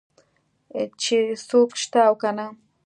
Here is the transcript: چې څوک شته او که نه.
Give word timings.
چې 1.01 1.17
څوک 1.49 1.69
شته 1.81 1.99
او 2.07 2.13
که 2.21 2.29
نه. 2.37 2.45